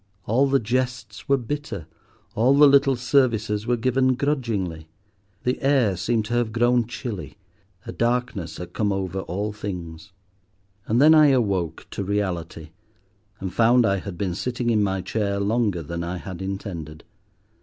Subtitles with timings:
[0.25, 1.85] All the jests were bitter,
[2.33, 4.89] all the little services were given grudgingly.
[5.43, 7.37] The air seemed to have grown chilly.
[7.85, 10.11] A darkness had come over all things.
[10.87, 12.71] And then I awoke to reality,
[13.39, 17.03] and found I had been sitting in my chair longer than I had intended.